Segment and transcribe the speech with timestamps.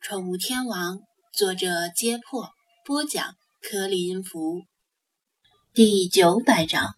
[0.00, 1.00] 宠物天王，
[1.34, 2.50] 作者：揭破，
[2.86, 4.62] 播讲：颗粒音符。
[5.74, 6.94] 第九百章，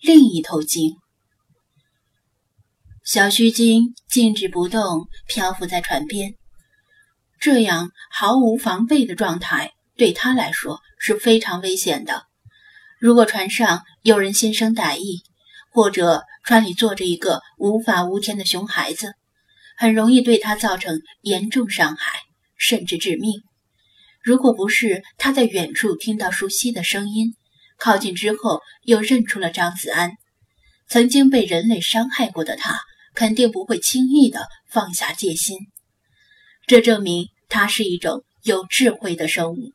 [0.00, 0.96] 另一头鲸。
[3.04, 6.34] 小须鲸静止不动，漂浮在船边。
[7.40, 12.26] 这样毫无防备的状态，对他来说是非常危险的。
[13.00, 15.22] 如果船上有人心生歹意，
[15.72, 19.14] 或者船里坐着一个无法无天的熊孩子，
[19.76, 22.20] 很容易对他造成严重伤害。
[22.62, 23.42] 甚至致命。
[24.22, 27.34] 如果不是他在远处听到熟悉的声音，
[27.76, 30.12] 靠近之后又认出了张子安，
[30.88, 32.78] 曾经被人类伤害过的他，
[33.16, 35.58] 肯定不会轻易的放下戒心。
[36.68, 39.72] 这证明他是一种有智慧的生物。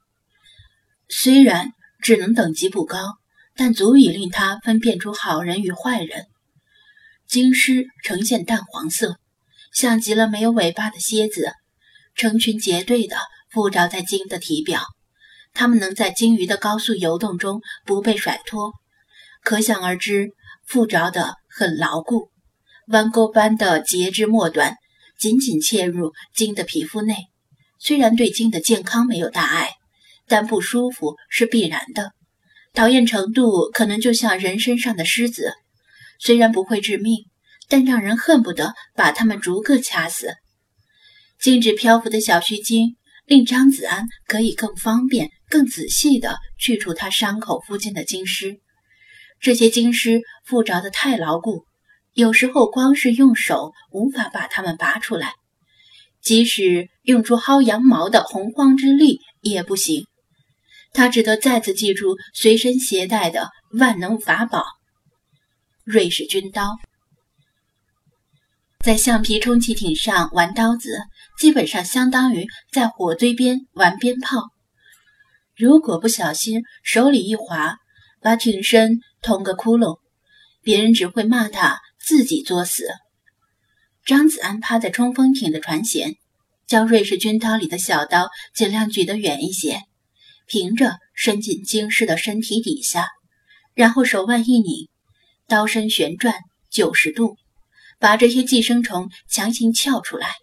[1.09, 3.17] 虽然智能等级不高，
[3.53, 6.25] 但足以令他分辨出好人与坏人。
[7.27, 9.17] 鲸尸呈现淡黄色，
[9.73, 11.51] 像极了没有尾巴的蝎子。
[12.17, 13.15] 成群结队的
[13.51, 14.81] 附着在鲸的体表，
[15.53, 18.73] 它们能在鲸鱼的高速游动中不被甩脱，
[19.43, 20.31] 可想而知，
[20.65, 22.31] 附着的很牢固。
[22.87, 24.75] 弯钩般的节肢末端
[25.19, 27.15] 紧紧嵌入鲸的皮肤内，
[27.79, 29.73] 虽然对鲸的健康没有大碍，
[30.27, 32.11] 但不舒服是必然的。
[32.73, 35.53] 讨厌程度可能就像人身上的虱子，
[36.19, 37.25] 虽然不会致命，
[37.67, 40.33] 但让人恨不得把它们逐个掐死。
[41.39, 48.59] 静止漂浮的小须鲸，令张子安可以更方便、更仔细地去除他伤口附近的鲸尸。
[49.39, 51.65] 这些鲸尸附着的太牢固，
[52.13, 55.33] 有时候光是用手无法把它们拔出来，
[56.21, 60.05] 即使用出薅羊毛的洪荒之力也不行。
[60.93, 64.65] 他只得再次记住随身携带的万能法宝——
[65.85, 66.77] 瑞士军刀。
[68.87, 70.97] 在橡皮充气艇上玩刀子，
[71.37, 74.39] 基本上相当于在火堆边玩鞭炮。
[75.57, 77.75] 如果不小心手里一滑，
[78.21, 79.99] 把艇身捅个窟窿，
[80.63, 82.85] 别人只会骂他自己作死。
[84.05, 86.15] 张子安趴在冲锋艇的船舷，
[86.65, 89.81] 将瑞士军刀里的小刀尽量举得远一些，
[90.47, 93.09] 平着伸进京师的身体底下，
[93.73, 94.87] 然后手腕一拧，
[95.45, 96.35] 刀身旋转
[96.71, 97.35] 九十度。
[97.99, 100.35] 把这些寄生虫强行撬出来，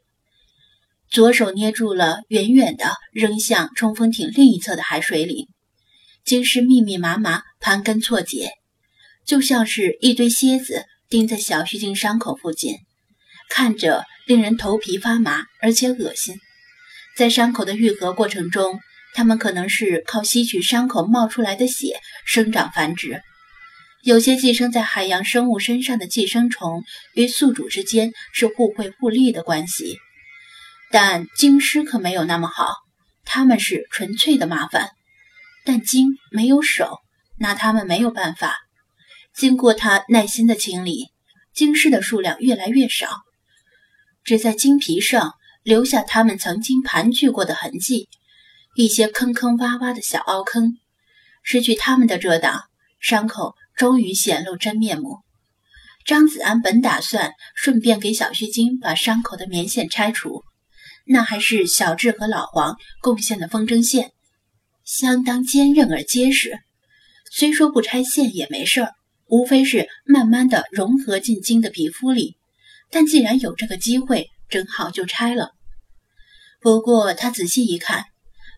[1.10, 5.48] 左手捏住了，远远的扔向冲锋艇另一侧的海水里。
[6.24, 8.52] 鲸尸密密麻麻，盘根错节，
[9.26, 12.78] 就像是一堆蝎子钉在小须鲸伤口附近，
[13.50, 16.36] 看着令人头皮发麻，而且恶心。
[17.16, 18.80] 在伤口的愈合过程中，
[19.14, 23.22] 它们可能是靠吸取伤口冒出来的血生长繁殖。
[24.04, 26.84] 有些寄生在海洋生物身上的寄生虫
[27.14, 29.96] 与宿主之间是互惠互利的关系，
[30.90, 32.74] 但鲸尸可没有那么好，
[33.24, 34.90] 它们是纯粹的麻烦。
[35.64, 36.98] 但鲸没有手，
[37.38, 38.58] 拿它们没有办法。
[39.34, 41.06] 经过他耐心的清理，
[41.54, 43.08] 鲸尸的数量越来越少，
[44.22, 45.32] 只在鲸皮上
[45.62, 48.10] 留下它们曾经盘踞过的痕迹，
[48.76, 50.76] 一些坑坑洼洼的小凹坑。
[51.42, 52.64] 失去它们的遮挡，
[53.00, 53.54] 伤口。
[53.76, 55.18] 终于显露真面目。
[56.04, 60.42] 张子安本打算顺便给小须鲸把伤口的棉线拆除，
[61.06, 64.12] 那还是小智和老黄贡献的风筝线，
[64.84, 66.58] 相当坚韧而结实。
[67.32, 68.92] 虽说不拆线也没事儿，
[69.28, 72.36] 无非是慢慢的融合进鲸的皮肤里。
[72.90, 75.52] 但既然有这个机会，正好就拆了。
[76.60, 78.04] 不过他仔细一看，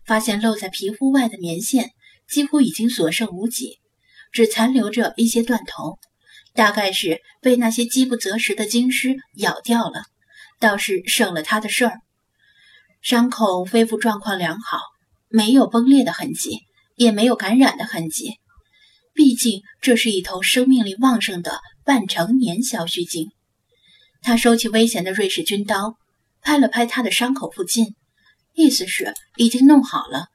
[0.04, 1.92] 发现露在皮肤外的棉线
[2.28, 3.78] 几乎已经所剩无几。
[4.36, 5.98] 只残留着一些断头，
[6.52, 10.02] 大概是被那些饥不择食的鲸尸咬掉了，
[10.60, 12.00] 倒是省了他的事儿。
[13.00, 14.78] 伤口恢复状况良好，
[15.30, 16.58] 没有崩裂的痕迹，
[16.96, 18.34] 也没有感染的痕迹。
[19.14, 23.30] 毕竟这是一头生命力旺盛的半成年小须鲸。
[24.20, 25.96] 他收起危险的瑞士军刀，
[26.42, 27.94] 拍了拍他的伤口附近，
[28.52, 30.26] 意思是已经弄好了。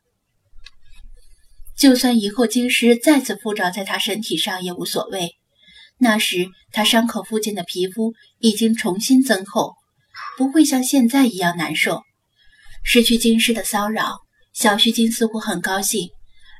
[1.81, 5.31] 就算以后鲸尸再次附着在他身体上也无所谓，
[5.97, 9.73] 那时他伤口附近的皮肤已经重新增厚，
[10.37, 12.03] 不会像现在一样难受。
[12.83, 14.19] 失去金尸的骚扰，
[14.53, 16.09] 小须鲸似乎很高兴，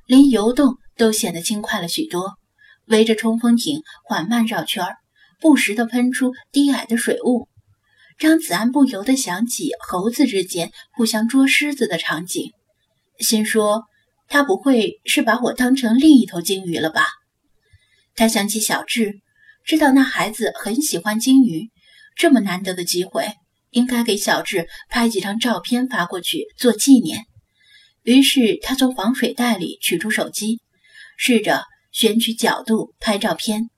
[0.07, 2.33] 连游动都显得轻快了许多，
[2.88, 4.95] 围着冲锋艇缓慢绕圈儿，
[5.39, 7.47] 不时地喷出低矮的水雾。
[8.17, 12.50] 张子安不由得想起猴子之间互相捉狮子的场景，
[13.19, 13.83] 心说。
[14.31, 17.05] 他不会是把我当成另一头鲸鱼了吧？
[18.15, 19.19] 他想起小智，
[19.65, 21.69] 知道那孩子很喜欢鲸鱼，
[22.15, 23.27] 这么难得的机会，
[23.71, 27.25] 应该给小智拍几张照片发过去做纪念。
[28.03, 30.61] 于是他从防水袋里取出手机，
[31.17, 33.69] 试着选取角度拍照片。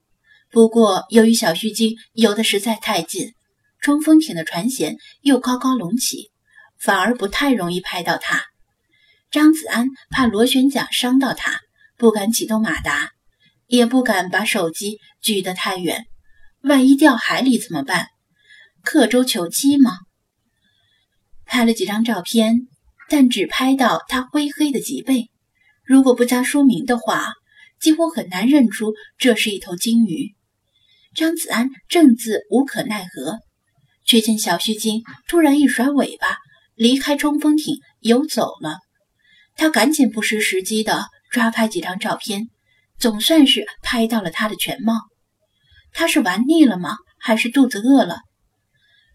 [0.52, 3.34] 不过由于小须鲸游得实在太近，
[3.82, 6.30] 冲锋艇的船舷又高高隆起，
[6.80, 8.53] 反而不太容易拍到它。
[9.34, 11.60] 张子安怕螺旋桨伤到他，
[11.98, 13.10] 不敢启动马达，
[13.66, 16.06] 也不敢把手机举得太远，
[16.62, 18.10] 万一掉海里怎么办？
[18.84, 19.98] 刻舟求击吗？
[21.46, 22.68] 拍了几张照片。
[23.10, 25.30] 但只拍到他灰黑的脊背，
[25.84, 27.34] 如果不加说明的话，
[27.80, 30.34] 几乎很难认出这是一头鲸鱼。
[31.14, 33.38] 张子安正自无可奈何，
[34.06, 36.38] 却见小须鲸突然一甩尾巴，
[36.76, 38.80] 离开冲锋艇游走了。
[39.56, 42.48] 他赶紧不失时机的抓拍几张照片，
[43.00, 44.94] 总算是拍到了它的全貌。
[45.92, 46.98] 他是玩腻了吗？
[47.20, 48.18] 还是肚子饿了？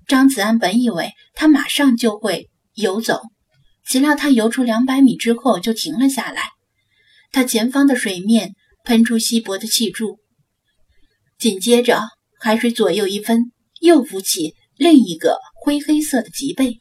[0.06, 3.20] 张子安本以为他马上就会游走。
[3.87, 6.50] 岂料他游出两百米之后就停了下来，
[7.32, 8.52] 他前方的水面
[8.85, 10.19] 喷出稀薄的气柱，
[11.38, 12.02] 紧接着
[12.40, 13.50] 海水左右一分，
[13.81, 16.79] 又浮起另一个灰黑色的脊背。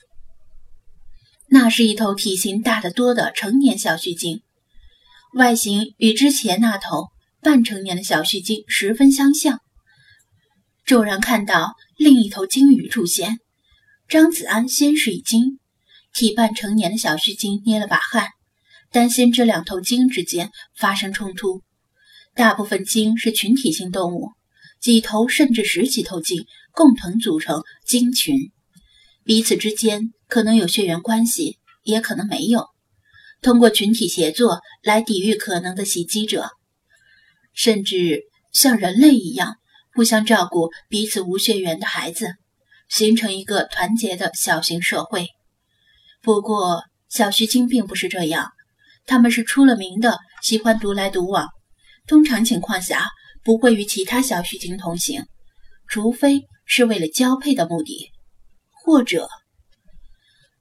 [1.49, 4.41] 那是一头体型大得多的成年小须鲸，
[5.33, 7.07] 外形与之前那头
[7.41, 9.59] 半成年的小须鲸十分相像。
[10.85, 13.39] 骤然看到另一头鲸鱼出现，
[14.07, 15.59] 张子安先是一惊。
[16.13, 18.29] 替半成年的小须鲸捏了把汗，
[18.91, 21.61] 担心这两头鲸之间发生冲突。
[22.33, 24.31] 大部分鲸是群体性动物，
[24.81, 28.51] 几头甚至十几头鲸共同组成鲸群，
[29.27, 32.67] 彼此之间可能有血缘关系，也可能没有。
[33.41, 36.49] 通过群体协作来抵御可能的袭击者，
[37.53, 38.21] 甚至
[38.53, 39.57] 像人类一样
[39.93, 42.35] 互相照顾彼此无血缘的孩子，
[42.87, 45.27] 形成一个团结的小型社会。
[46.21, 48.51] 不过，小须鲸并不是这样，
[49.05, 51.49] 它们是出了名的喜欢独来独往，
[52.07, 53.05] 通常情况下
[53.43, 55.25] 不会与其他小须鲸同行，
[55.85, 58.09] 除非是为了交配的目的，
[58.87, 59.27] 或者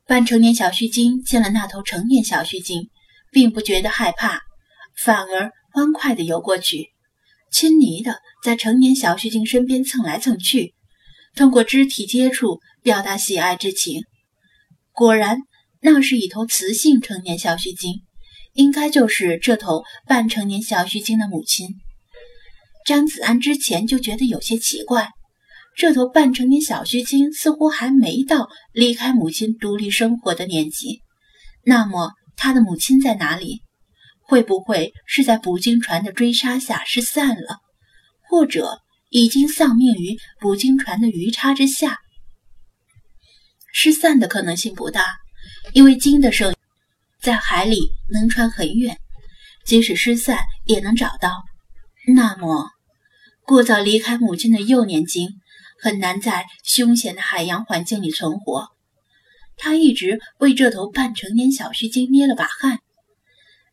[0.05, 2.90] 半成年小须鲸见了那头成年小须鲸，
[3.31, 4.40] 并不觉得害怕，
[4.96, 6.88] 反而欢快地游过去，
[7.52, 10.75] 亲昵地在成年小须鲸身边蹭来蹭去，
[11.37, 14.02] 通过肢体接触表达喜爱之情。
[14.90, 15.38] 果然。
[15.82, 18.02] 那是一头雌性成年小须鲸，
[18.55, 21.69] 应该就是这头半成年小须鲸的母亲。
[22.84, 25.11] 张子安之前就觉得有些奇怪，
[25.76, 31.02] 这头半成年小须鲸似乎还没到离开母亲独立生活的年纪。
[31.64, 33.62] 那么，它的母亲在哪里？
[34.23, 37.58] 会不会是在捕鲸船的追杀下失散了，
[38.23, 38.81] 或者
[39.11, 41.99] 已经丧命于捕鲸船的鱼叉之下？
[43.70, 45.05] 失散的可能性不大。
[45.75, 46.55] 因为鲸的声
[47.20, 47.79] 在海里
[48.11, 48.96] 能传很远，
[49.67, 51.32] 即使失散也能找到。
[52.14, 52.70] 那么，
[53.43, 55.29] 过早离开母亲的幼年鲸
[55.87, 58.71] 很难在凶险的海洋环境里存活。
[59.56, 62.81] 他一直为这头半成年小须鲸捏了把汗，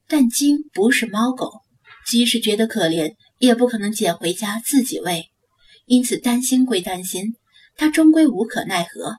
[0.08, 1.62] 但鲸不是猫狗，
[2.06, 5.32] 即使觉得可怜，也不可能捡回家自己喂。
[5.88, 7.34] 因此，担心归担心，
[7.78, 9.16] 他终归无可奈何。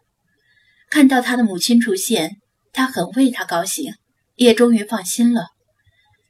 [0.89, 2.37] 看到他的母亲出现。
[2.77, 3.95] 他很为他高兴，
[4.35, 5.47] 也终于放心了。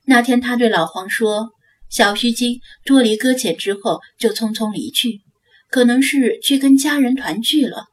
[0.05, 1.53] 那天，他对老黄说
[1.89, 5.23] ：“小须鲸脱离搁浅之后就匆匆离去，
[5.75, 7.87] 可能是去跟家人团聚了。”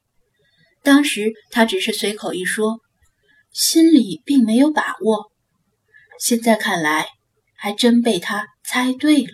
[0.85, 2.79] 当时他只是随口一说，
[3.51, 5.31] 心里并没有把握。
[6.19, 7.07] 现在看来，
[7.55, 9.33] 还真被他猜对了。